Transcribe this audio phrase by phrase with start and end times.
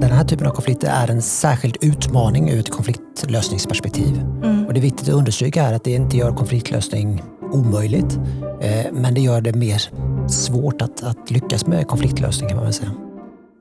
[0.00, 4.20] den här typen av konflikter är en särskild utmaning ur ett konfliktlösningsperspektiv.
[4.44, 4.66] Mm.
[4.66, 7.22] Och det är viktigt att understryka här att det inte gör konfliktlösning
[7.52, 8.18] omöjligt,
[8.60, 9.82] eh, men det gör det mer
[10.28, 12.92] svårt att, att lyckas med konfliktlösning kan man väl säga.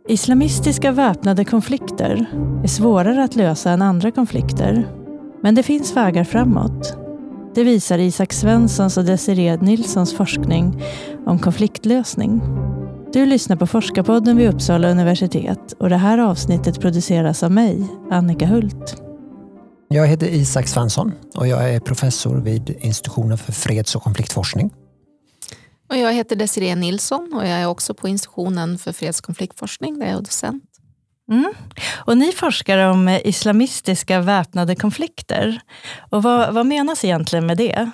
[0.10, 2.26] Islamistiska väpnade konflikter
[2.64, 4.88] är svårare att lösa än andra konflikter.
[5.44, 6.98] Men det finns vägar framåt.
[7.56, 10.84] Det visar Isak Svenssons och Desiree Nilssons forskning
[11.26, 12.42] om konfliktlösning.
[13.14, 18.46] Du lyssnar på Forskarpodden vid Uppsala universitet och det här avsnittet produceras av mig, Annika
[18.46, 19.02] Hult.
[19.88, 24.74] Jag heter Isak Svensson och jag är professor vid institutionen för freds och konfliktforskning.
[25.90, 30.00] Och jag heter Desiree Nilsson och jag är också på institutionen för freds och konfliktforskning
[30.00, 30.64] där jag är docent.
[31.32, 31.54] Mm.
[31.96, 35.60] Och ni forskar om islamistiska väpnade konflikter.
[36.10, 37.92] Och vad, vad menas egentligen med det?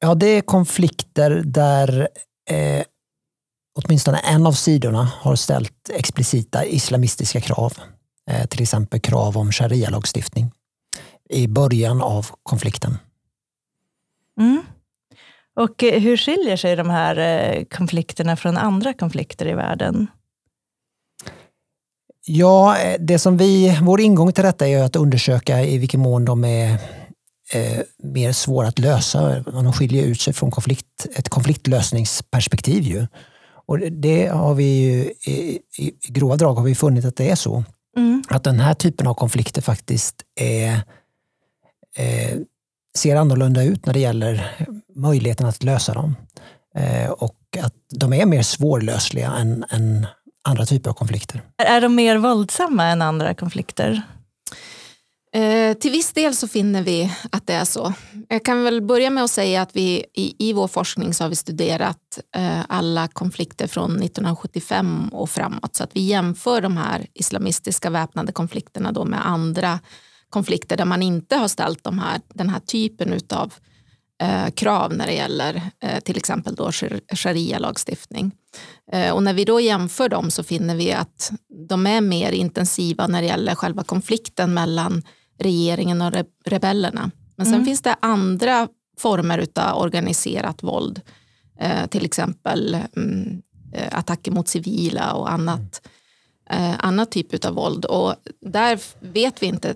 [0.00, 2.08] Ja, det är konflikter där
[2.50, 2.84] eh,
[3.76, 7.72] åtminstone en av sidorna har ställt explicita islamistiska krav.
[8.30, 10.50] Eh, till exempel krav om sharia-lagstiftning
[11.30, 12.98] i början av konflikten.
[14.40, 14.62] Mm.
[15.56, 20.06] Och eh, hur skiljer sig de här eh, konflikterna från andra konflikter i världen?
[22.26, 26.44] Ja, det som vi, vår ingång till detta är att undersöka i vilken mån de
[26.44, 26.72] är
[27.52, 29.40] eh, mer svåra att lösa.
[29.40, 32.82] De skiljer ut sig från konflikt, ett konfliktlösningsperspektiv.
[32.82, 33.06] Ju.
[33.66, 37.34] Och det har vi ju, i, i grova drag har vi funnit att det är
[37.34, 37.64] så.
[37.96, 38.22] Mm.
[38.28, 40.72] Att den här typen av konflikter faktiskt är,
[41.96, 42.38] eh,
[42.98, 44.50] ser annorlunda ut när det gäller
[44.94, 46.16] möjligheten att lösa dem.
[46.74, 50.06] Eh, och att de är mer svårlösliga än, än
[50.48, 51.42] andra typer av konflikter.
[51.56, 54.02] Är de mer våldsamma än andra konflikter?
[55.36, 57.92] Eh, till viss del så finner vi att det är så.
[58.28, 61.28] Jag kan väl börja med att säga att vi i, i vår forskning så har
[61.28, 67.06] vi studerat eh, alla konflikter från 1975 och framåt så att vi jämför de här
[67.14, 69.80] islamistiska väpnade konflikterna då med andra
[70.30, 73.54] konflikter där man inte har ställt de här, den här typen av
[74.22, 76.70] eh, krav när det gäller eh, till exempel då
[77.12, 78.32] sharia-lagstiftning.
[78.92, 81.32] Eh, och när vi då jämför dem så finner vi att
[81.68, 85.02] de är mer intensiva när det gäller själva konflikten mellan
[85.38, 86.12] regeringen och
[86.44, 87.10] rebellerna.
[87.36, 87.66] Men sen mm.
[87.66, 91.00] finns det andra former av organiserat våld.
[91.60, 93.42] Eh, till exempel mm,
[93.72, 95.88] eh, attacker mot civila och annat,
[96.50, 97.84] eh, annat typ av våld.
[97.84, 99.74] Och där vet vi inte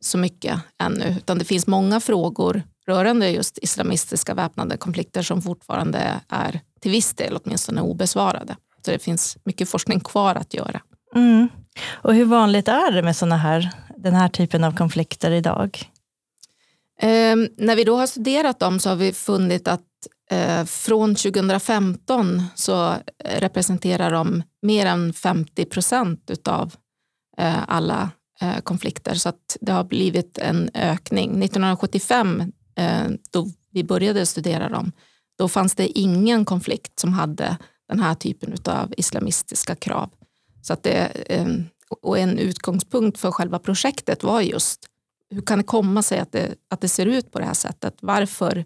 [0.00, 6.20] så mycket ännu, utan det finns många frågor rörande just islamistiska väpnade konflikter som fortfarande
[6.28, 8.56] är till viss del åtminstone obesvarade.
[8.84, 10.80] Så det finns mycket forskning kvar att göra.
[11.14, 11.48] Mm.
[11.92, 13.70] Och hur vanligt är det med såna här,
[14.06, 15.90] den här typen av konflikter idag?
[17.00, 19.82] Eh, när vi då har studerat dem så har vi funnit att
[20.30, 22.94] eh, från 2015 så
[23.24, 26.74] representerar de mer än 50 procent av
[27.38, 29.14] eh, alla eh, konflikter.
[29.14, 31.42] Så att det har blivit en ökning.
[31.42, 34.92] 1975 eh, då vi började studera dem,
[35.38, 37.56] då fanns det ingen konflikt som hade
[37.88, 40.10] den här typen av islamistiska krav.
[40.62, 41.64] Så att det, ehm,
[42.02, 44.86] och en utgångspunkt för själva projektet var just
[45.30, 47.94] hur kan det komma sig att det, att det ser ut på det här sättet?
[48.00, 48.64] Varför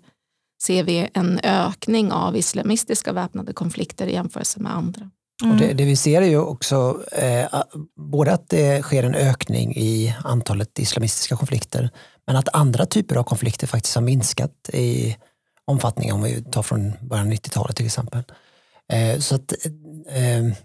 [0.62, 5.10] ser vi en ökning av islamistiska väpnade konflikter i jämförelse med andra?
[5.42, 5.52] Mm.
[5.52, 7.62] Och det, det, vi ser är ju också eh,
[7.96, 11.90] både att det sker en ökning i antalet islamistiska konflikter
[12.26, 15.16] men att andra typer av konflikter faktiskt har minskat i
[15.64, 18.22] omfattning om vi tar från början av 90-talet till exempel.
[18.92, 19.52] Eh, så att
[20.08, 20.56] eh,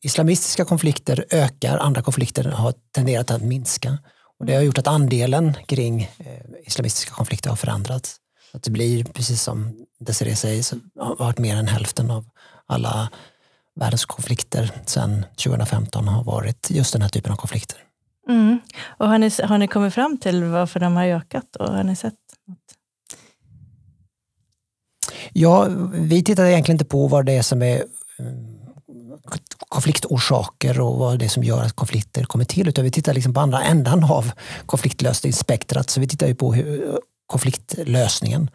[0.00, 3.98] islamistiska konflikter ökar, andra konflikter har tenderat att minska.
[4.38, 8.16] Och det har gjort att andelen kring eh, islamistiska konflikter har förändrats.
[8.52, 12.24] Att det blir, precis som Desiree säger, så har varit mer än hälften av
[12.66, 13.10] alla
[13.74, 17.78] världens konflikter sedan 2015 har varit just den här typen av konflikter.
[18.28, 18.58] Mm.
[18.98, 21.56] Och har ni, har ni kommit fram till varför de har ökat?
[21.56, 22.14] Och har ni sett
[22.46, 22.58] något?
[25.32, 27.84] Ja, vi tittar egentligen inte på vad det är som är
[28.18, 28.56] mm,
[29.68, 32.68] konfliktorsaker och vad det är som gör att konflikter kommer till.
[32.68, 34.30] Utan vi tittar liksom på andra ändan av
[34.66, 35.90] konfliktlösningsspektrat.
[35.90, 38.50] Så vi tittar ju på hur, konfliktlösningen.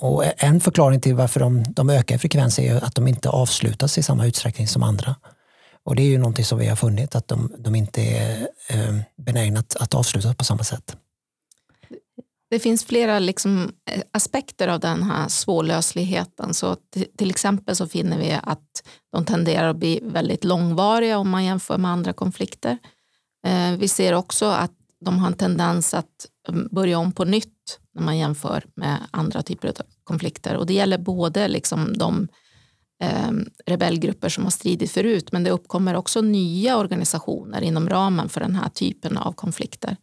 [0.00, 3.98] Och en förklaring till varför de, de ökar i frekvens är att de inte avslutas
[3.98, 5.16] i samma utsträckning som andra.
[5.84, 8.96] Och det är ju någonting som vi har funnit att de, de inte är eh,
[9.16, 10.96] benägna att, att avslutas på samma sätt.
[12.50, 16.54] Det finns flera liksom eh, aspekter av den här svårlösligheten.
[16.54, 16.76] Så
[17.16, 18.82] till exempel så finner vi att
[19.12, 22.78] de tenderar att bli väldigt långvariga om man jämför med andra konflikter.
[23.46, 24.72] Eh, vi ser också att
[25.04, 29.42] de har en tendens att mm, börja om på nytt när man jämför med andra
[29.42, 29.74] typer av
[30.04, 30.56] konflikter.
[30.56, 32.28] Och det gäller både liksom de
[33.02, 33.32] eh,
[33.66, 38.54] rebellgrupper som har stridit förut men det uppkommer också nya organisationer inom ramen för den
[38.54, 39.96] här typen av konflikter.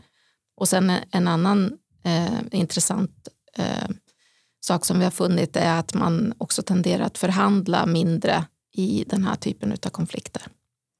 [0.57, 3.27] Och sen en annan eh, intressant
[3.57, 3.89] eh,
[4.61, 9.23] sak som vi har funnit är att man också tenderar att förhandla mindre i den
[9.23, 10.41] här typen av konflikter.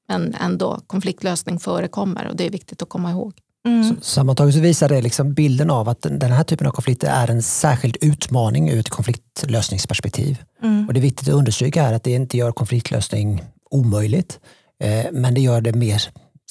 [0.08, 3.34] Men ändå, konfliktlösning förekommer och det är viktigt att komma ihåg.
[3.68, 4.02] Mm.
[4.02, 7.44] Sammantaget så visar det liksom bilden av att den här typen av konflikter är en
[7.44, 10.44] särskild utmaning ur ett konfliktlösningsperspektiv.
[10.64, 10.88] Mm.
[10.88, 14.40] Och det är viktigt att understryka här att det inte gör konfliktlösning omöjligt,
[14.84, 16.02] eh, men det gör det mer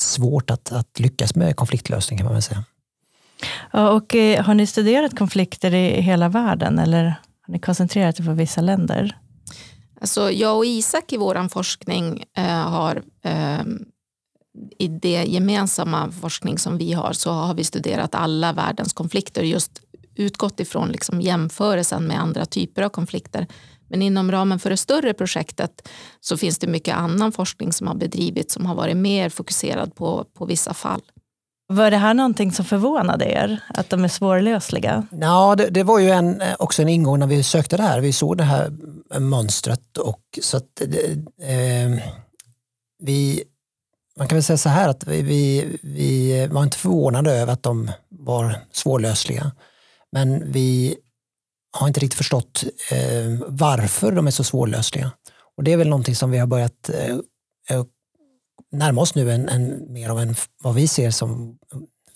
[0.00, 2.64] svårt att, att lyckas med konfliktlösning kan man väl säga.
[3.72, 7.04] Och, eh, har ni studerat konflikter i hela världen eller
[7.46, 9.18] har ni koncentrerat er på vissa länder?
[10.00, 13.60] Alltså, jag och Isak i vår forskning eh, har eh,
[14.78, 19.80] i det gemensamma forskning som vi har så har vi studerat alla världens konflikter just
[20.14, 23.46] utgått ifrån liksom jämförelsen med andra typer av konflikter.
[23.88, 25.88] Men inom ramen för det större projektet
[26.20, 30.24] så finns det mycket annan forskning som har bedrivits som har varit mer fokuserad på,
[30.34, 31.02] på vissa fall.
[31.72, 33.62] Var det här någonting som förvånade er?
[33.68, 35.06] Att de är svårlösliga?
[35.20, 38.00] Ja, det, det var ju en, eh, också en ingång när vi sökte det här.
[38.00, 38.72] Vi såg det här
[39.18, 40.80] mönstret och så att
[41.42, 42.04] eh,
[43.02, 43.44] vi
[44.18, 47.62] man kan väl säga så här att vi, vi, vi var inte förvånade över att
[47.62, 49.52] de var svårlösliga.
[50.12, 50.96] Men vi
[51.72, 55.12] har inte riktigt förstått eh, varför de är så svårlösliga.
[55.56, 57.16] Och det är väl någonting som vi har börjat eh,
[57.70, 57.84] eh
[58.72, 61.58] närma oss nu en, en, mer av en, vad vi ser som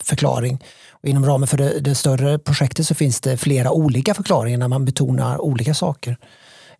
[0.03, 0.65] förklaring.
[0.91, 4.69] Och inom ramen för det, det, större projektet så finns det flera olika förklaringar när
[4.69, 6.17] man betonar olika saker.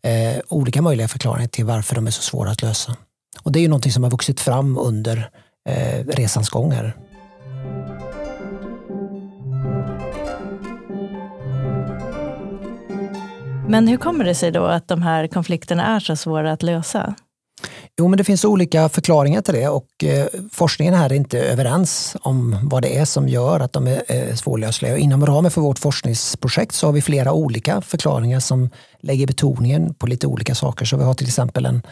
[0.03, 2.97] Eh, olika möjliga förklaringar till varför de är så svåra att lösa.
[3.43, 5.31] Och det är ju någonting som har vuxit fram under
[5.69, 6.97] eh, resans gång här.
[13.69, 17.15] Men hur kommer det sig då att de här konflikterna är så svåra att lösa?
[17.99, 22.17] Jo, men det finns olika förklaringar till det och eh, forskningen här är inte överens
[22.21, 24.37] om vad det är som gör att de är eh, svårlösliga.
[24.37, 24.97] svårlösliga.
[24.97, 28.71] Inom ramen för vårt forskningsprojekt så har vi flera olika förklaringar som
[29.01, 30.85] lägger betoningen på lite olika saker.
[30.85, 31.83] Så vi har till exempel en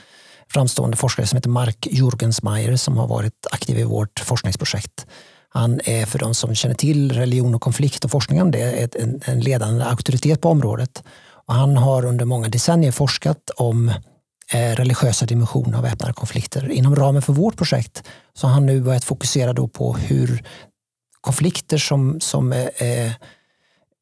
[0.48, 5.06] framstående forskare som heter Mark Jurgensmeier som har varit aktiv i vårt forskningsprojekt.
[5.48, 9.20] Han är för de som känner till religion och konflikt och forskning om det en,
[9.24, 11.02] en ledande auktoritet på området.
[11.46, 13.92] Och han har under många decennier forskat om
[14.50, 16.70] Eh, religiösa dimensioner av väpnade konflikter.
[16.70, 18.02] Inom ramen för vårt projekt
[18.34, 20.44] så har han nu börjat fokusera då på hur
[21.20, 22.70] konflikter som, som är,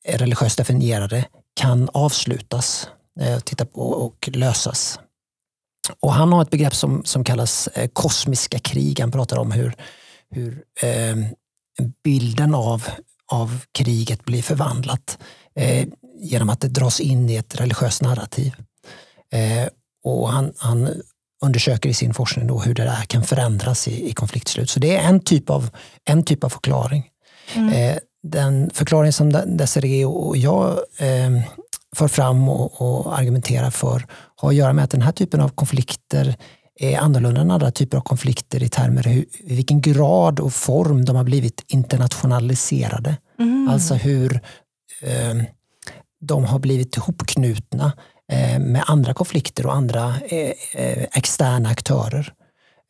[0.05, 2.89] är religiöst definierade kan avslutas,
[3.45, 4.99] titta på och lösas.
[6.01, 9.01] Och han har ett begrepp som, som kallas kosmiska krig.
[9.01, 9.75] Han pratar om hur,
[10.31, 10.65] hur
[12.05, 12.85] bilden av,
[13.33, 15.19] av kriget blir förvandlat
[16.19, 18.55] genom att det dras in i ett religiöst narrativ.
[20.05, 20.89] Och han, han
[21.43, 24.71] undersöker i sin forskning då hur det där kan förändras i, i konfliktslut.
[24.71, 25.71] Så det är en typ av,
[26.05, 27.07] en typ av förklaring.
[27.55, 27.69] Mm.
[27.69, 31.43] Eh, den förklaring som Desiree och jag eh,
[31.97, 34.07] för fram och, och argumenterar för
[34.37, 36.37] har att göra med att den här typen av konflikter
[36.81, 41.05] är annorlunda än andra typer av konflikter i termer hur, i vilken grad och form
[41.05, 43.17] de har blivit internationaliserade.
[43.39, 43.69] Mm.
[43.71, 44.41] Alltså hur
[45.03, 45.43] eh,
[46.21, 47.93] de har blivit ihopknutna
[48.59, 52.33] med andra konflikter och andra eh, eh externa aktörer.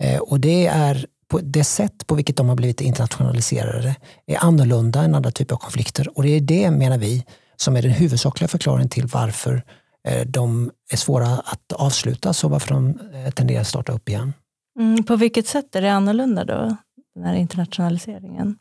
[0.03, 1.07] Eh, och det är
[1.43, 6.19] det sätt på vilket de har blivit internationaliserade är annorlunda än andra typer av konflikter
[6.19, 7.25] och det är det menar vi
[7.57, 9.63] som är den huvudsakliga förklaringen till varför
[10.09, 14.33] eh, de är svåra att avsluta och varför de eh, tenderar att starta upp igen.
[14.79, 16.77] Mm, på vilket sätt är det annorlunda då,
[17.15, 18.59] den här internationaliseringen?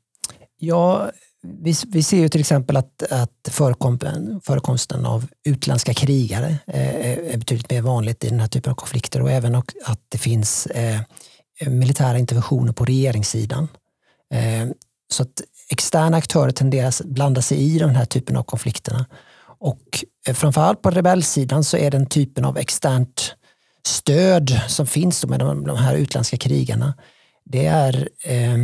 [0.58, 1.12] Ja,
[1.44, 7.38] vi, vi ser ju till exempel att, att förekomsten, förekomsten av utländska krigare eh, är
[7.38, 11.00] betydligt mer vanligt i den här typen av konflikter och även att det finns eh,
[11.68, 13.68] militära interventioner på regeringssidan.
[14.34, 14.70] Eh,
[15.12, 19.06] så att externa aktörer tenderar att blanda sig i den här typen av konflikterna.
[19.60, 23.36] Och eh, framförallt på rebellsidan så är den typen av externt
[23.88, 26.94] stöd som finns med de, här utländska krigarna,
[27.46, 28.58] det är eh,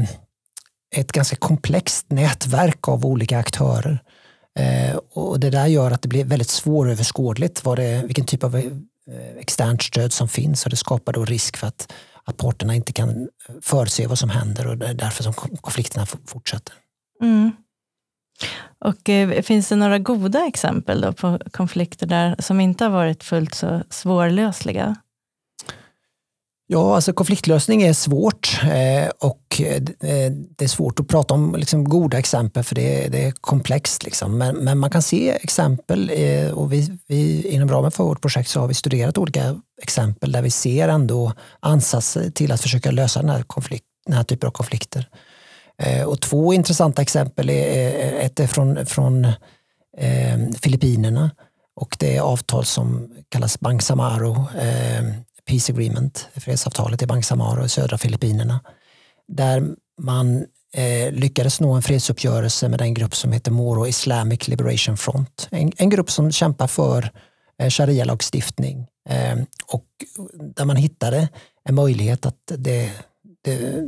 [0.96, 4.00] ett ganska komplext nätverk av olika aktörer.
[4.60, 8.56] Eh, och det där gör att det blir väldigt svåröverskådligt vad det, vilken typ av
[8.56, 8.72] eh,
[9.40, 13.10] externt stöd som finns och det skapar då risk för att, att parterna inte kan
[13.10, 16.76] eh, förutse vad som händer och det är därför som konflikterna fortsätter.
[17.22, 17.52] Mm.
[18.80, 23.24] Och eh, Finns det några goda exempel då på konflikter där som inte har varit
[23.24, 24.96] fullt så svårlösliga?
[26.68, 31.56] Ja, alltså konfliktlösning är svårt eh, och eh, eh, det är svårt att prata om
[31.56, 34.04] liksom, goda exempel för det, det är komplext.
[34.04, 34.38] Liksom.
[34.38, 38.50] Men, men, man kan se exempel eh, och vi, vi, inom ramen för vårt projekt
[38.50, 43.22] så har vi studerat olika exempel där vi ser ändå ansatser till att försöka lösa
[43.22, 45.10] den här, konflikt, den här typen av konflikter.
[45.78, 49.28] Eh, och två intressanta exempel är eh, ett är från, från
[50.62, 51.32] Filippinerna
[51.76, 55.04] och det är avtal som kallas Bangsamaro eh,
[55.46, 58.60] Peace Agreement, fredsavtalet i Bangsamoro i södra Filippinerna.
[59.28, 64.98] Där man eh, lyckades nå en fredsuppgörelse med den grupp som heter Moro Islamic Liberation
[64.98, 65.48] Front.
[65.52, 67.12] En, en grupp som kämpar för
[67.60, 69.86] eh, sharia-lagstiftning eh, och
[70.56, 71.30] där man hittade
[71.64, 72.92] en möjlighet att det,
[73.44, 73.84] det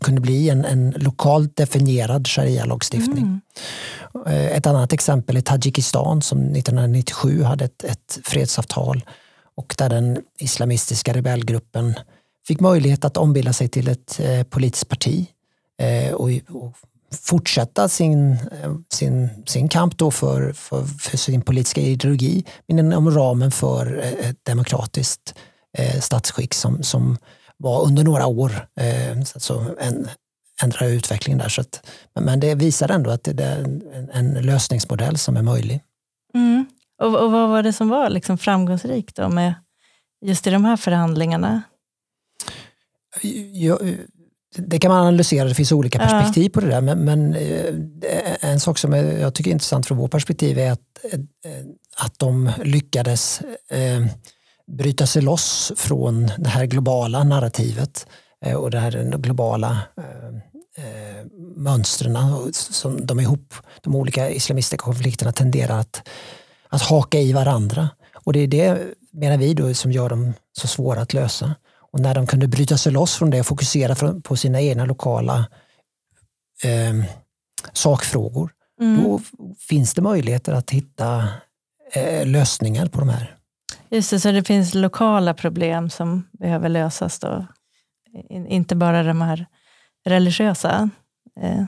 [0.00, 3.24] kunde bli en, en lokalt definierad sharia-lagstiftning.
[3.24, 3.40] Mm.
[4.26, 9.04] Eh, ett annat exempel är Tadzjikistan som 1997 hade ett, ett fredsavtal
[9.54, 11.94] och där den islamistiska rebellgruppen
[12.46, 15.26] fick möjlighet att ombilda sig till ett eh, politiskt parti
[15.78, 16.30] eh, och,
[17.22, 23.10] fortsätta sin, eh, sin, sin kamp då för, för, för sin politiska ideologi men inom
[23.10, 25.34] ramen för ett demokratiskt
[26.00, 27.18] statsskick som, som
[27.56, 28.66] var under några år.
[29.36, 30.08] Så en,
[30.62, 31.48] ändra utvecklingen där.
[31.48, 31.86] Så att,
[32.20, 35.80] men det visar ändå att det är en, en lösningsmodell som är möjlig.
[36.34, 36.66] Mm.
[37.00, 39.54] Och, och vad var det som var liksom framgångsrikt då med
[40.26, 41.62] just i de här förhandlingarna?
[43.52, 43.78] Ja,
[44.56, 46.50] det kan man analysera, det finns olika perspektiv ja.
[46.50, 46.80] på det där.
[46.80, 47.74] Men, men, eh,
[48.40, 51.20] en sak som jag tycker är intressant från vårt perspektiv är att, eh,
[51.96, 53.40] att de lyckades
[53.70, 54.06] eh,
[54.66, 58.06] bryta sig loss från det här globala narrativet
[58.56, 60.30] och det här globala eh
[61.56, 62.18] mönstren
[62.52, 66.08] som de ihop, de olika islamistiska konflikterna tenderar att
[66.70, 67.88] att haka i varandra.
[68.14, 71.54] Och det är det, menar vi, då, som gör dem så svåra att lösa.
[71.92, 75.48] Och när de kunde bryta sig loss från det och fokusera på sina egna lokala
[76.64, 77.04] eh,
[77.72, 79.02] sakfrågor, mm.
[79.02, 79.20] då
[79.58, 81.28] finns det möjligheter att hitta
[81.92, 83.36] eh, lösningar på de här.
[83.90, 87.46] Just det, så det finns lokala problem som behöver lösas då?
[88.28, 89.46] Inte bara de här
[90.06, 90.90] religiösa?
[91.40, 91.64] Eh.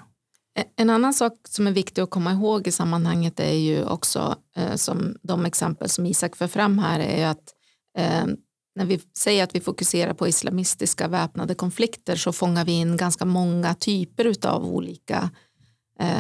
[0.55, 4.37] Eh, en annan sak som är viktig att komma ihåg i sammanhanget är ju också
[4.57, 7.55] eh, som de exempel som Isak för fram här är ju att
[7.99, 8.27] eh,
[8.75, 13.25] när vi säger att vi fokuserar på islamistiska väpnade konflikter så fångar vi in ganska
[13.25, 15.31] många typer av olika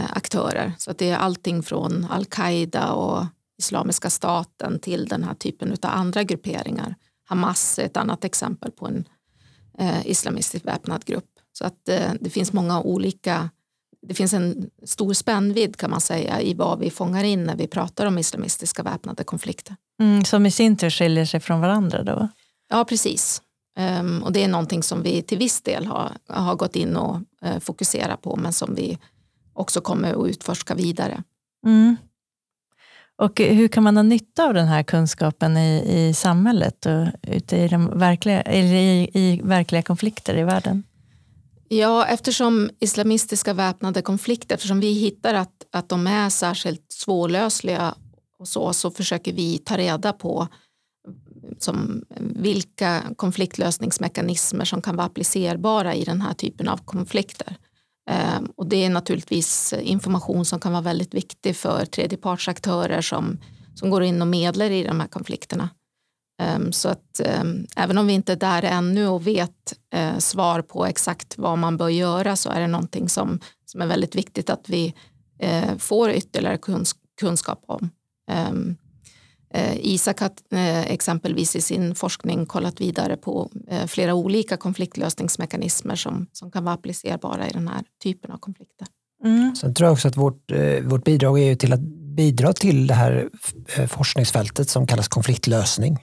[0.09, 0.73] aktörer.
[0.79, 3.27] Så att det är allting från al-Qaida och
[3.59, 6.95] Islamiska staten till den här typen av andra grupperingar.
[7.25, 9.05] Hamas är ett annat exempel på en
[10.05, 11.31] islamistisk väpnad grupp.
[11.53, 11.85] Så att
[12.21, 13.51] det finns många olika
[14.06, 17.66] det finns en stor spännvidd kan man säga i vad vi fångar in när vi
[17.66, 19.76] pratar om islamistiska väpnade konflikter.
[20.00, 22.28] Mm, som i sin tur skiljer sig från varandra då?
[22.71, 23.42] Ja, precis.
[24.00, 27.16] Um, och det är någonting som vi till viss del har, har gått in och
[27.16, 28.99] uh, fokuserat på men som vi
[29.52, 31.23] också kommer att utforska vidare.
[31.66, 31.97] Mm.
[33.16, 37.56] Och hur kan man ha nytta av den här kunskapen i, i samhället och ute
[37.56, 40.82] i, de verkliga, i, i verkliga konflikter i världen?
[41.75, 47.95] Ja, eftersom islamistiska väpnade konflikter, eftersom vi hittar att, att de är särskilt svårlösliga
[48.38, 50.49] och så, så försöker vi ta reda på
[51.59, 57.57] som, vilka konfliktlösningsmekanismer som kan vara applicerbara i den här typen av konflikter.
[58.11, 63.38] Ehm, och det är naturligtvis information som kan vara väldigt viktig för tredjepartsaktörer som,
[63.75, 65.69] som går in och medlar i de här konflikterna.
[66.42, 70.62] Ehm, så att ehm, även om vi inte är där ännu och vet eh, svar
[70.62, 74.50] på exakt vad man bör göra så är det någonting som, som är väldigt viktigt
[74.50, 74.94] att vi
[75.38, 76.58] eh, får ytterligare
[77.20, 77.90] kunskap om.
[78.30, 78.76] Ehm,
[79.54, 80.30] eh, Isak har
[80.87, 83.50] exempelvis i sin forskning kollat vidare på
[83.87, 88.87] flera olika konfliktlösningsmekanismer som, som kan vara applicerbara i den här typen av konflikter.
[89.25, 89.56] Mm.
[89.56, 91.80] Sen tror jag också att vårt, vårt bidrag är till att
[92.16, 93.28] bidra till det här
[93.88, 95.99] forskningsfältet som kallas konfliktlösning.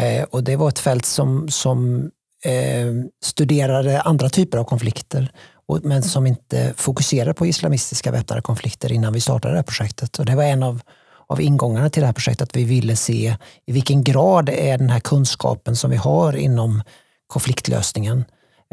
[0.00, 2.10] Eh, och det var ett fält som, som
[2.44, 2.92] eh,
[3.24, 5.32] studerade andra typer av konflikter
[5.68, 10.18] och, men som inte fokuserade på islamistiska väpnade konflikter innan vi startade det här projektet.
[10.18, 10.80] Och det var en av,
[11.26, 14.90] av ingångarna till det här projektet, att vi ville se i vilken grad är den
[14.90, 16.82] här kunskapen som vi har inom
[17.26, 18.24] konfliktlösningen,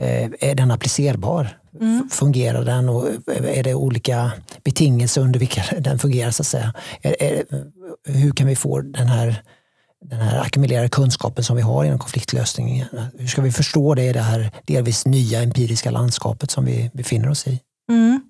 [0.01, 1.59] eh, är den applicerbar?
[1.81, 2.09] Mm.
[2.11, 4.31] Fungerar den och är det olika
[4.63, 6.31] betingelser under vilka den fungerar?
[6.31, 6.73] så att säga?
[8.07, 9.43] Hur kan vi få den här
[10.05, 12.85] den här ackumulerade kunskapen som vi har inom konfliktlösning.
[13.17, 17.29] Hur ska vi förstå det i det här delvis nya empiriska landskapet som vi befinner
[17.29, 17.59] oss i?
[17.89, 18.21] Mm.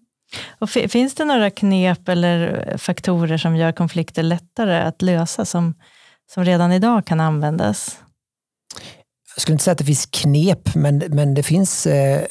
[0.60, 5.74] Och finns det några knep eller faktorer som gör konflikter lättare att lösa som,
[6.34, 7.98] som redan idag kan användas?
[9.40, 12.22] jag skulle inte säga att det finns knep, men, men det, finns, eh,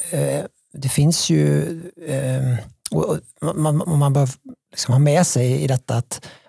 [0.73, 1.61] det finns ju,
[2.07, 2.57] eh,
[2.91, 3.17] och
[3.55, 4.29] man, man bör
[4.71, 6.27] liksom ha med sig i detta att,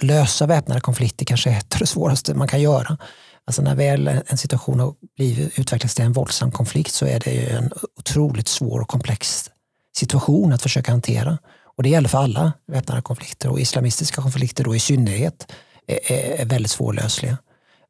[0.00, 2.98] lösa väpnade konflikter kanske är ett av det svåraste man kan göra.
[3.44, 7.50] Alltså när väl en situation har blivit, utvecklats till en våldsam konflikt så är det
[7.50, 9.50] en otroligt svår och komplex
[9.96, 11.38] situation att försöka hantera.
[11.76, 15.52] Och det gäller för alla väpnade konflikter och islamistiska konflikter då i synnerhet
[15.86, 17.38] är, är väldigt svårlösliga.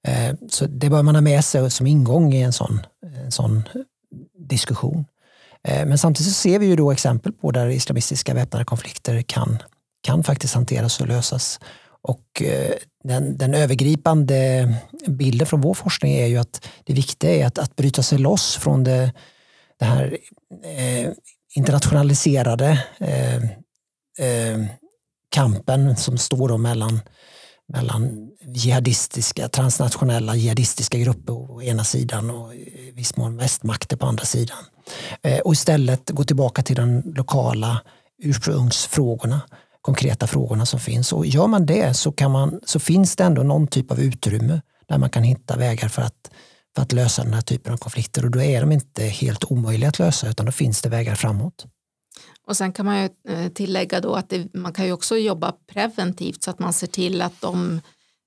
[0.07, 2.81] Eh, så det bör man ha med sig som ingång i en sån,
[3.25, 3.63] en sån
[4.39, 5.05] diskussion.
[5.69, 9.63] Eh, men samtidigt så ser vi ju då exempel på där islamistiska väpnade konflikter kan,
[10.03, 11.61] kan faktiskt hanteras och lösas.
[12.07, 14.69] Och eh, den, den, övergripande
[15.07, 18.57] bilden från vår forskning är ju att det viktiga är att, att bryta sig loss
[18.57, 19.13] från det,
[19.79, 20.19] det här
[20.65, 21.13] eh,
[21.57, 23.37] internationaliserade eh,
[24.27, 24.67] eh,
[25.31, 27.01] kampen som står då mellan,
[27.73, 34.25] mellan jihadistiska, transnationella jihadistiska grupper å ena sidan och i viss mån västmakter på andra
[34.25, 34.59] sidan.
[35.23, 37.83] Eh, och istället gå tillbaka till de lokala
[38.23, 39.41] ursprungsfrågorna
[39.87, 41.13] konkreta frågorna som finns.
[41.13, 44.61] Och gör man det så, kan man, så finns det ändå någon typ av utrymme
[44.89, 46.31] där man kan hitta vägar för att,
[46.75, 48.25] för att lösa den här typen av konflikter.
[48.25, 51.67] Och då är de inte helt omöjliga att lösa utan då finns det vägar framåt.
[52.47, 55.53] Och sen kan man ju eh, tillägga då att det, man kan ju också jobba
[55.73, 57.81] preventivt så att man ser till att de,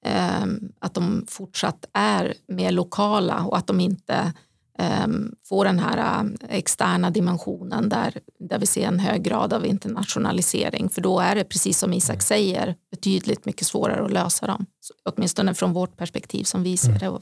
[0.06, 0.46] eh,
[0.80, 4.34] att de fortsatt är mer lokala och att de inte
[5.50, 10.90] få den här äh, externa dimensionen där, där vi ser en hög grad av internationalisering.
[10.90, 12.22] För då är det, precis som Isak mm.
[12.22, 14.66] säger, betydligt mycket svårare att lösa dem.
[15.06, 17.20] Åtminstone från vårt perspektiv som vi ser det.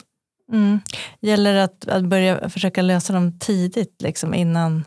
[0.51, 0.79] Mm.
[1.19, 4.83] Gäller det att, att börja försöka lösa dem tidigt, liksom, innan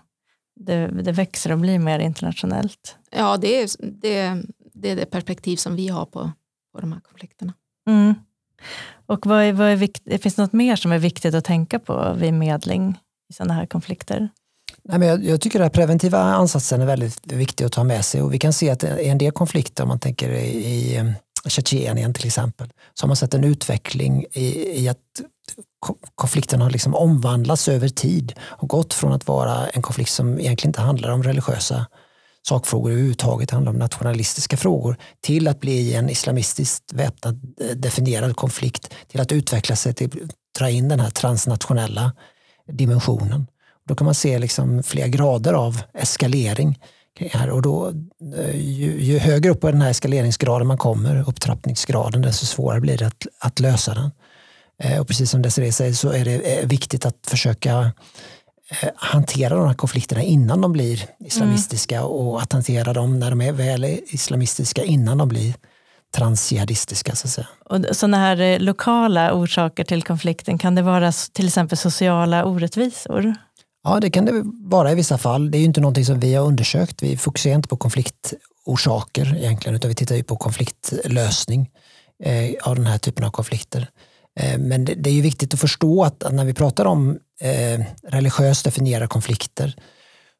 [0.57, 2.97] det, det växer och blir mer internationellt?
[3.11, 4.43] Ja, det är det,
[4.75, 6.33] det, är det perspektiv som vi har på,
[6.73, 7.53] på de här konflikterna.
[7.89, 8.15] Mm.
[9.11, 11.79] Och vad är, vad är vikt, finns det något mer som är viktigt att tänka
[11.79, 12.99] på vid medling
[13.31, 14.29] i sådana här konflikter?
[14.83, 18.23] Nej, men jag, jag tycker att preventiva ansatsen är väldigt viktig att ta med sig
[18.23, 21.05] och vi kan se att i en del konflikter, om man tänker i, i eh,
[21.49, 24.97] Tjetjenien till exempel, så har man sett en utveckling i, i att
[26.14, 30.69] konflikten har liksom omvandlats över tid och gått från att vara en konflikt som egentligen
[30.69, 31.87] inte handlar om religiösa
[32.49, 38.95] sakfrågor överhuvudtaget, handlar om nationalistiska frågor, till att bli en islamistiskt väpnad eh, definierad konflikt,
[39.08, 42.12] till att utveckla sig till att dra in den här transnationella
[42.73, 43.47] dimensionen.
[43.88, 46.78] Då kan man se liksom flera grader av eskalering.
[47.32, 47.88] Här och då,
[48.36, 52.99] eh, ju, ju, högre upp på den här eskaleringsgraden man kommer, upptrappningsgraden, desto svårare blir
[52.99, 54.10] det att, att lösa den.
[54.82, 57.93] Eh, och precis som Desiree säger så är det viktigt att försöka
[58.97, 62.09] hantera de här konflikterna innan de blir islamistiska mm.
[62.09, 65.54] och att hantera dem när de är väl islamistiska innan de blir
[66.15, 67.15] transjihadistiska.
[67.15, 67.49] Så att säga.
[67.65, 73.35] Och sådana här eh, lokala orsaker till konflikten, kan det vara till exempel sociala orättvisor?
[73.85, 75.50] Ja, det kan det vara i vissa fall.
[75.50, 77.02] Det är ju inte någonting som vi har undersökt.
[77.02, 81.71] Vi fokuserar inte på konfliktorsaker egentligen, utan vi tittar ju på konfliktlösning
[82.25, 83.89] eh, av den här typen av konflikter.
[84.41, 88.65] Eh, men det, är ju viktigt att förstå att när vi pratar om eh, religiöst
[88.65, 89.75] definierade konflikter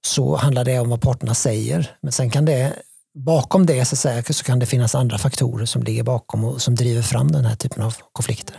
[0.07, 1.97] så handlar det om vad parterna säger.
[2.01, 2.73] Men sen kan det
[3.15, 6.75] bakom det så, säga, så kan det finnas andra faktorer som ligger bakom och som
[6.75, 8.57] driver fram den här typen av konflikter.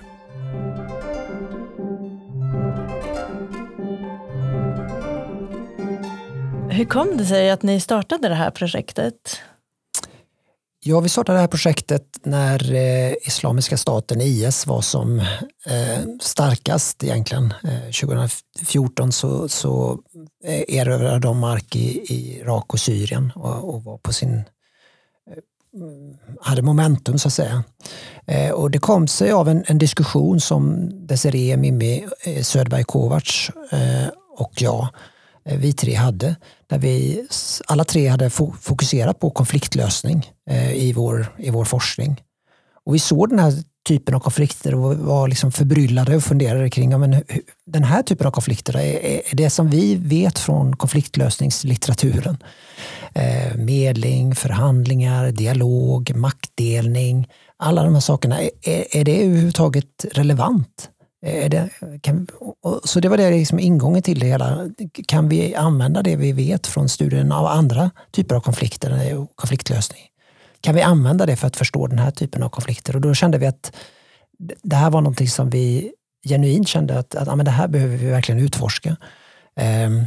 [6.69, 9.41] Hur kom det sig att ni startade det här projektet?
[10.83, 15.19] Ja, vi startade det här projektet när eh, Islamiska staten IS var som
[15.65, 17.53] eh, starkast egentligen.
[17.63, 19.99] Eh, 2014 så, så
[20.43, 24.43] eh, erövrade de mark i, i Irak och Syrien och, och var på sin eh,
[26.41, 27.63] hade momentum så att säga.
[28.27, 33.49] Eh, och det kom sig av en, en diskussion som Desiree, Mimmi eh, Söderberg Kovacs
[33.71, 36.35] eh, och jag Eh, Eh, vi tre hade.
[36.67, 37.27] Där vi
[37.67, 38.29] alla tre hade
[38.61, 42.21] fokuserat på konfliktlösning eh, i vår, i vår forskning.
[42.85, 43.53] Och vi såg den här
[43.87, 47.23] typen av konflikter och var liksom förbryllade och funderade kring ja, men
[47.65, 52.37] den här typen av konflikter är, är det som vi vet från konfliktlösningslitteraturen.
[53.13, 57.27] Eh, medling, förhandlingar, dialog, maktdelning.
[57.57, 58.51] Alla de här sakerna, är,
[58.97, 60.89] är det överhuvudtaget relevant?
[61.25, 61.69] Är det,
[62.01, 62.27] kan,
[62.83, 64.69] så det var det liksom ingången till det hela.
[65.07, 70.01] Kan vi använda det vi vet från studien av andra typer av konflikter och konfliktlösning?
[70.61, 72.95] Kan vi använda det för att förstå den här typen av konflikter?
[72.95, 73.73] Och då kände vi att
[74.63, 75.91] det här var någonting som vi
[76.27, 78.89] genuint kände att, att ja, men det här behöver vi verkligen utforska.
[79.55, 80.05] Um,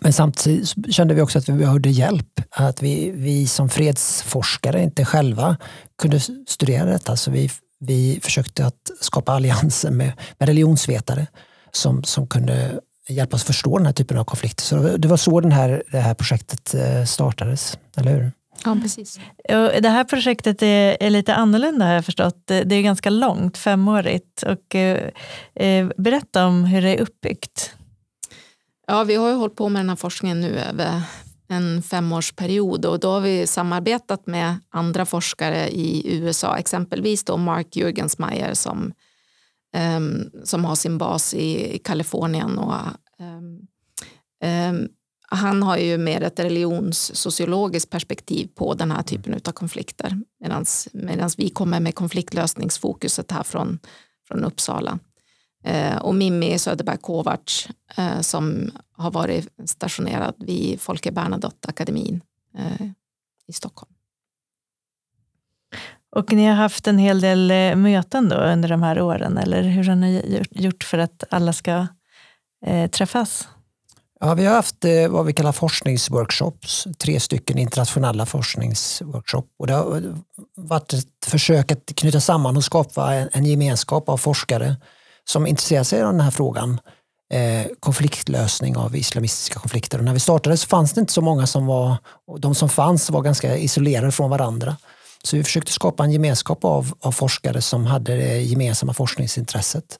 [0.00, 2.40] men samtidigt kände vi också att vi behövde hjälp.
[2.50, 5.56] Att vi, vi som fredsforskare inte själva
[6.02, 7.16] kunde studera detta.
[7.16, 11.26] Så vi vi försökte att skapa allianser med, med religionsvetare
[11.72, 14.64] som, som kunde hjälpa oss förstå den här typen av konflikter.
[14.64, 18.32] Så det var så den här, det här projektet eh, startades, eller hur?
[18.64, 19.20] Ja, precis.
[19.82, 22.46] Det här projektet är, är, lite annorlunda har jag förstått.
[22.46, 24.42] Det är ganska långt, femårigt.
[24.42, 25.10] Och, eh,
[25.54, 27.74] eh, berätta om hur det är uppbyggt.
[28.86, 31.02] Ja, vi har ju hållit på med den här forskningen nu över
[31.48, 37.76] en femårsperiod och då har vi samarbetat med andra forskare i USA, exempelvis då Mark
[37.76, 38.92] Jürgensmeyer som,
[39.96, 42.58] um, som har sin bas i, i Kalifornien.
[42.58, 42.74] Och,
[43.18, 43.68] um,
[44.44, 44.88] um,
[45.30, 50.20] han har ju mer ett religionssociologiskt perspektiv på den här typen av konflikter
[50.92, 53.78] medan vi kommer med konfliktlösningsfokuset här från,
[54.28, 54.98] från Uppsala.
[55.64, 62.20] Eh, och Mimmi Söderberg Kovacs eh, som har varit stationerad vid Folke Bernadotte-akademin
[62.58, 62.86] eh,
[63.48, 63.92] i Stockholm.
[66.16, 69.84] Och ni har haft en hel del möten då under de här åren, eller hur
[69.84, 71.86] har ni gjort för att alla ska
[72.90, 73.48] träffas?
[74.20, 74.76] Ja, vi har haft
[75.10, 79.48] vad vi kallar forskningsworkshops, tre stycken internationella forskningsworkshops.
[79.58, 80.14] Och det har
[80.56, 84.76] varit ett försök att knyta samman och skapa en gemenskap av forskare
[85.30, 86.80] som intresserar sig av den här frågan.
[87.32, 89.98] Eh, konfliktlösning av islamistiska konflikter.
[89.98, 92.68] Och när vi startade så fanns det inte så många som var, och de som
[92.68, 94.76] fanns var ganska isolerade från varandra.
[95.24, 99.98] Så vi försökte skapa en gemenskap av, av forskare som hade det gemensamma forskningsintresset.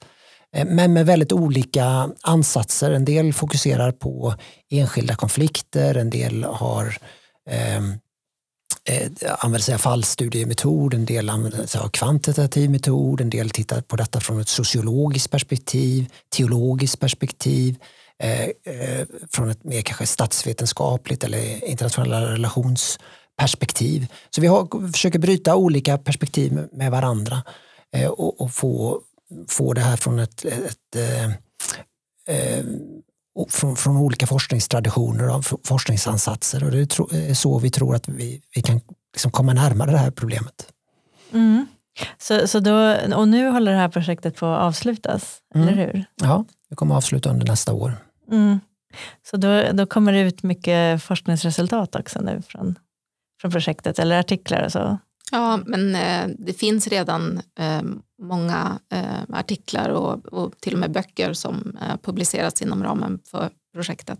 [0.56, 2.90] Eh, men med väldigt olika ansatser.
[2.90, 4.34] En del fokuserar på
[4.70, 6.96] enskilda konflikter, en del har
[7.50, 7.80] eh,
[8.88, 13.80] eh, använder sig av fallstudiemetod, en del använder sig av kvantitativ metod, en del tittar
[13.80, 17.76] på detta från ett sociologiskt perspektiv, teologiskt perspektiv,
[18.22, 24.06] eh, eh, från ett mer kanske statsvetenskapligt eller internationella relationsperspektiv.
[24.30, 27.42] Så vi har, försöker bryta olika perspektiv med varandra
[27.96, 29.00] eh, och, och, få,
[29.48, 32.64] få det här från ett, ett, ett eh, eh,
[33.48, 36.64] från, från, olika forskningstraditioner och forskningsansatser.
[36.64, 38.80] Och det är så vi tror att vi, vi kan
[39.12, 40.72] liksom komma närmare det här problemet.
[41.32, 41.66] Mm.
[42.18, 45.68] Så, så då, och nu håller det här projektet på att avslutas, mm.
[45.68, 46.04] eller hur?
[46.22, 47.96] Ja, det kommer att avsluta under nästa år.
[48.30, 48.60] Mm.
[49.30, 52.78] Så då, då kommer det ut mycket forskningsresultat också nu från,
[53.40, 54.98] från projektet, eller artiklar och så?
[55.32, 57.82] Ja, men eh, det finns redan eh,
[58.22, 63.50] många eh, artiklar och, och, till och med böcker som eh, publicerats inom ramen för
[63.74, 64.18] projektet.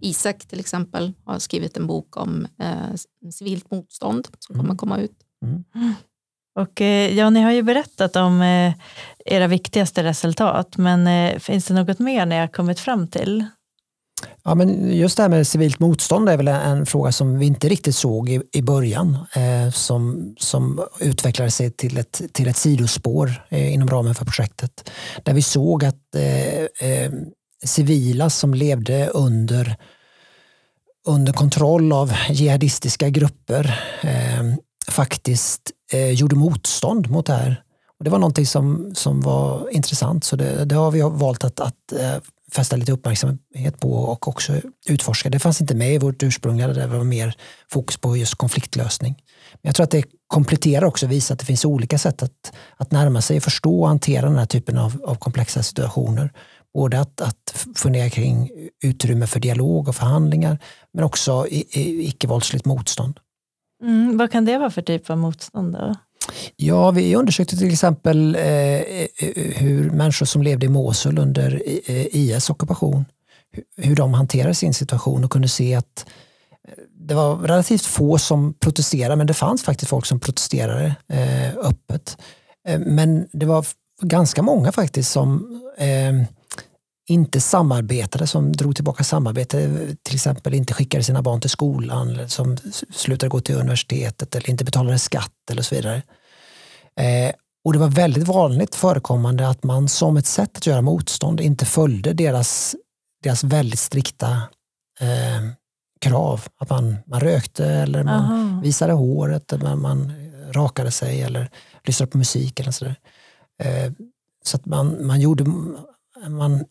[0.00, 4.76] Isak till exempel har skrivit en bok om eh, civilt motstånd som kommer mm.
[4.76, 5.16] komma ut.
[5.44, 5.94] Mm.
[6.58, 8.72] Och, eh, ja, ni har ju berättat om eh,
[9.24, 13.46] era viktigaste resultat, men eh, finns det något mer ni har kommit fram till?
[14.44, 17.68] Ja, men just det här med civilt motstånd är väl en fråga som vi inte
[17.68, 23.46] riktigt såg i, i början eh, som, som utvecklade sig till ett, till ett sidospår
[23.48, 24.90] eh, inom ramen för projektet.
[25.22, 27.12] Där vi såg att eh, eh
[27.64, 29.76] civila som levde under,
[31.06, 34.54] under kontroll av jihadistiska grupper eh,
[34.88, 37.62] faktiskt eh, gjorde motstånd mot det här.
[37.98, 41.60] Och det var någonting som, som var intressant så det, det har vi valt att,
[41.60, 42.16] att eh,
[42.52, 44.52] fästa lite uppmärksamhet på och också
[44.86, 45.30] utforska.
[45.30, 47.34] Det fanns inte med i vårt ursprungliga, där det var mer
[47.68, 49.14] fokus på just konfliktlösning.
[49.52, 52.52] Men jag tror att det kompletterar också och visar att det finns olika sätt att,
[52.76, 56.32] att närma sig, förstå och hantera den här typen av, av komplexa situationer.
[56.74, 58.50] Både att, att fundera kring
[58.82, 60.58] utrymme för dialog och förhandlingar
[60.92, 63.20] men också icke-våldsligt motstånd.
[63.82, 65.72] Mm, vad kan det vara för typ av motstånd?
[65.72, 65.94] Då?
[66.56, 71.62] Ja, vi undersökte till exempel eh, eh, eh, hur människor som levde i Mosul under
[71.86, 73.04] eh, IS ockupation,
[73.76, 76.06] hur de hanterade sin situation och kunde se att
[77.08, 82.16] det var relativt få som protesterade, men det fanns faktiskt folk som protesterade eh, öppet.
[82.78, 83.66] Men det var
[84.02, 86.12] ganska många faktiskt som eh,
[87.08, 92.26] inte samarbetade, som drog tillbaka samarbete, till exempel inte skickade sina barn till skolan, eller
[92.26, 92.56] som
[92.90, 96.02] slutade gå till universitetet eller inte betalade skatt eller så vidare.
[97.00, 97.32] Eh,
[97.64, 101.66] och det var väldigt vanligt förekommande att man som ett sätt att göra motstånd inte
[101.66, 102.76] följde deras,
[103.22, 104.32] deras väldigt strikta
[105.00, 105.50] eh,
[106.00, 106.44] krav.
[106.60, 108.60] Att man, man rökte eller man Aha.
[108.62, 110.12] visade håret, eller man,
[110.52, 111.50] rakade sig eller
[111.84, 112.96] lyssnade på musik eller sådär.
[113.62, 113.92] Eh,
[114.44, 115.44] så att man, man, gjorde,
[116.28, 116.64] man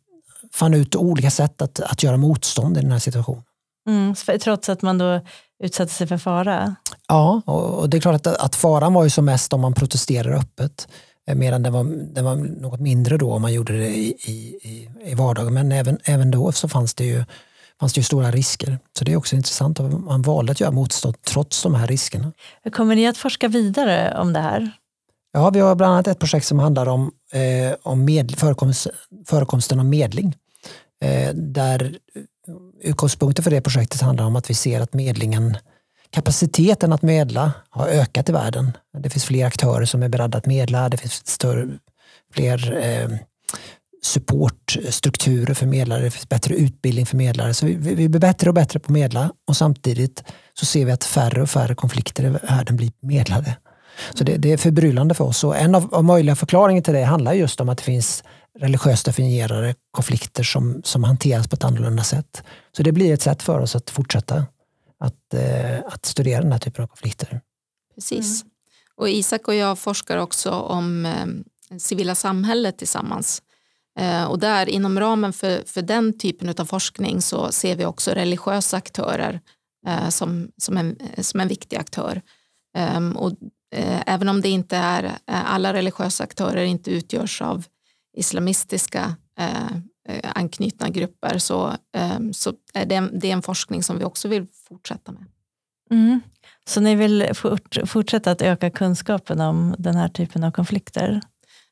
[0.54, 3.44] fann ut olika sätt att, att göra motstånd i den här situationen.
[3.88, 5.22] Mm, trots att man då
[5.64, 6.76] utsatte sig för fara?
[7.08, 10.32] Ja, och det är klart att, att faran var ju som mest om man protesterar
[10.32, 10.88] öppet.
[11.28, 14.10] Eh, medan den var, den var något mindre då om man gjorde det i,
[14.64, 15.54] i, i vardagen.
[15.54, 17.24] Men även, även då så fanns det, ju,
[17.80, 18.80] fanns det ju stora risker.
[18.98, 22.32] Så det är också intressant att man valde att göra motstånd trots de här riskerna.
[22.72, 24.72] Kommer ni att forska vidare om det här?
[25.32, 28.88] Ja, vi har bland annat ett projekt som handlar om, eh, om med, förekomst,
[29.26, 30.36] förekomsten av medling.
[31.02, 31.98] Eh, där
[32.82, 35.58] utgångspunkten för det projektet handlar om att vi ser att medlingen,
[36.10, 38.78] kapaciteten att medla har ökat i världen.
[38.98, 41.68] Det finns fler aktörer som är beredda att medla, det finns större,
[42.34, 43.10] fler eh,
[44.02, 47.54] supportstrukturer för medlare, det finns bättre utbildning för medlare.
[47.54, 50.92] Så vi, vi blir bättre och bättre på att medla och samtidigt så ser vi
[50.92, 53.56] att färre och färre konflikter i världen blir medlade.
[54.14, 57.04] Så det, det är förbryllande för oss och en av, av möjliga förklaringar till det
[57.04, 58.24] handlar just om att det finns
[58.60, 62.44] religiöst definierade konflikter som, som hanteras på ett annorlunda sätt.
[62.72, 64.46] Så det blir ett sätt för oss att fortsätta
[65.00, 67.42] att, eh, att studera den här typen av konflikter.
[67.96, 68.42] Precis.
[68.42, 68.52] Mm.
[68.96, 73.42] Och Isak och jag forskar också om eh, civila samhället tillsammans.
[74.00, 78.12] Eh, och där inom ramen för, för den typen av forskning så ser vi också
[78.12, 79.42] religiösa aktörer
[79.88, 82.22] eh, som, som, en, som en viktig aktör.
[82.78, 83.32] Um, och,
[83.76, 87.66] eh, även om det inte är eh, alla religiösa aktörer inte utgörs av
[88.20, 89.72] islamistiska eh,
[90.10, 94.28] eh, anknutna grupper så, eh, så är det, det är en forskning som vi också
[94.28, 95.26] vill fortsätta med.
[95.92, 96.22] Mm.
[96.68, 101.22] Så ni vill fort, fortsätta att öka kunskapen om den här typen av konflikter?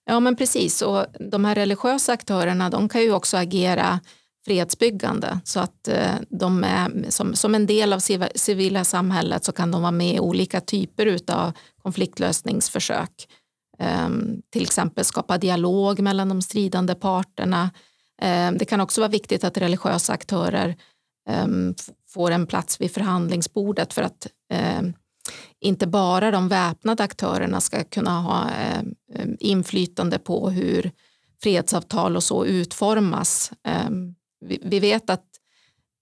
[0.05, 3.99] Ja men precis och de här religiösa aktörerna de kan ju också agera
[4.45, 5.89] fredsbyggande så att
[6.29, 7.99] de är som, som en del av
[8.35, 11.51] civila samhället så kan de vara med i olika typer av
[11.83, 13.27] konfliktlösningsförsök.
[13.79, 17.69] Ehm, till exempel skapa dialog mellan de stridande parterna.
[18.21, 20.75] Ehm, det kan också vara viktigt att religiösa aktörer
[21.29, 21.75] ehm,
[22.09, 24.27] får en plats vid förhandlingsbordet för att
[25.59, 28.49] inte bara de väpnade aktörerna ska kunna ha
[29.39, 30.91] inflytande på hur
[31.43, 33.51] fredsavtal och så utformas.
[34.45, 35.36] Vi vet att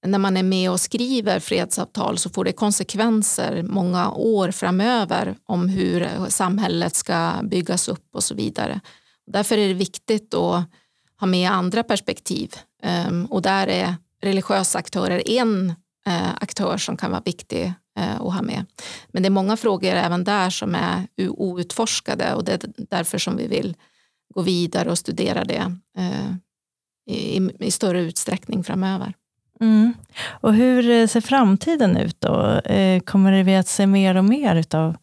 [0.07, 5.69] när man är med och skriver fredsavtal så får det konsekvenser många år framöver om
[5.69, 8.81] hur samhället ska byggas upp och så vidare.
[9.27, 10.63] Därför är det viktigt att
[11.19, 15.69] ha med andra perspektiv ehm, och där är religiösa aktörer en
[16.05, 18.65] eh, aktör som kan vara viktig eh, att ha med.
[19.07, 23.37] Men det är många frågor även där som är outforskade och det är därför som
[23.37, 23.75] vi vill
[24.33, 26.35] gå vidare och studera det eh,
[27.07, 29.13] i, i större utsträckning framöver.
[29.61, 29.93] Mm.
[30.41, 32.61] Och hur eh, ser framtiden ut då?
[32.65, 34.95] Eh, kommer vi att se mer och mer av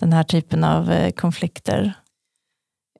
[0.00, 1.92] den här typen av eh, konflikter?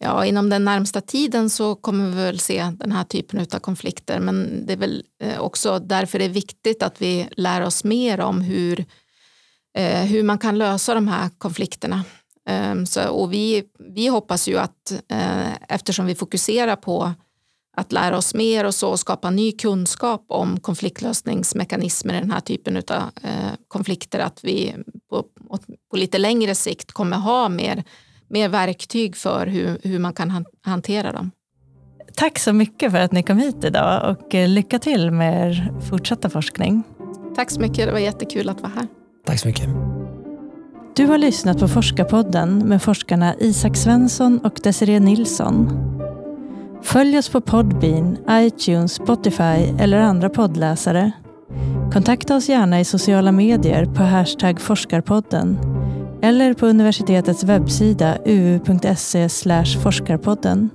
[0.00, 4.20] Ja, inom den närmsta tiden så kommer vi väl se den här typen av konflikter
[4.20, 5.04] men det är väl
[5.38, 8.84] också därför det är viktigt att vi lär oss mer om hur,
[10.04, 12.04] hur man kan lösa de här konflikterna.
[12.48, 15.02] Ehm, så, och vi, vi hoppas ju att
[15.68, 17.14] eftersom vi fokuserar på
[17.76, 22.76] att lära oss mer och så skapa ny kunskap om konfliktlösningsmekanismer i den här typen
[22.76, 23.30] av eh,
[23.68, 24.74] konflikter att vi
[25.10, 25.24] på,
[25.90, 27.84] på, lite längre sikt kommer ha mer,
[28.28, 31.30] mer verktyg för hur, hur man kan hantera dem.
[32.14, 35.80] Tack så mycket för att ni kom hit idag och eh, lycka till med er
[35.90, 36.82] fortsatta forskning.
[37.34, 38.86] Tack så mycket, det var jättekul att vara här.
[39.26, 39.68] Tack så mycket.
[40.96, 45.95] Du har lyssnat på Forskarpodden med forskarna Isak Svensson och Desiree Nilsson.
[46.86, 51.12] Följ oss på Podbean, iTunes, Spotify eller andra poddläsare.
[51.92, 55.58] Kontakta oss gärna i sociala medier på hashtag forskarpodden
[56.22, 59.28] eller på universitetets webbsida uu.se
[59.82, 60.70] forskarpodden.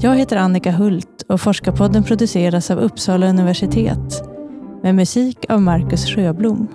[0.00, 4.22] Jag heter Annika Hult och Forskarpodden produceras av Uppsala universitet
[4.82, 6.68] med musik av Marcus Sjöblom.